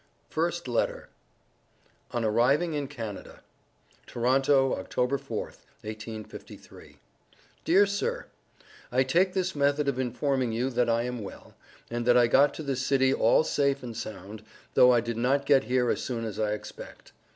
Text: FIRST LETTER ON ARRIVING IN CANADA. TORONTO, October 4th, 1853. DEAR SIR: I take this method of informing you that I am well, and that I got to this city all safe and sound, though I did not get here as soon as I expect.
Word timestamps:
FIRST 0.31 0.67
LETTER 0.67 1.09
ON 2.09 2.25
ARRIVING 2.25 2.73
IN 2.73 2.87
CANADA. 2.87 3.41
TORONTO, 4.07 4.73
October 4.73 5.19
4th, 5.19 5.67
1853. 5.83 6.97
DEAR 7.63 7.85
SIR: 7.85 8.25
I 8.91 9.03
take 9.03 9.33
this 9.33 9.53
method 9.55 9.87
of 9.87 9.99
informing 9.99 10.51
you 10.51 10.71
that 10.71 10.89
I 10.89 11.03
am 11.03 11.19
well, 11.21 11.53
and 11.91 12.07
that 12.07 12.17
I 12.17 12.25
got 12.25 12.55
to 12.55 12.63
this 12.63 12.83
city 12.83 13.13
all 13.13 13.43
safe 13.43 13.83
and 13.83 13.95
sound, 13.95 14.41
though 14.73 14.89
I 14.91 15.01
did 15.01 15.17
not 15.17 15.45
get 15.45 15.65
here 15.65 15.91
as 15.91 16.01
soon 16.01 16.25
as 16.25 16.39
I 16.39 16.53
expect. 16.53 17.11